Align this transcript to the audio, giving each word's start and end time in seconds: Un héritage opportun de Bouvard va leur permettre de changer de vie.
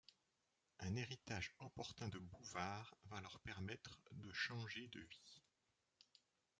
Un 0.79 0.95
héritage 0.95 1.53
opportun 1.59 2.07
de 2.09 2.17
Bouvard 2.17 2.95
va 3.05 3.21
leur 3.21 3.39
permettre 3.41 3.99
de 4.13 4.31
changer 4.33 4.87
de 4.87 4.99
vie. 5.01 5.43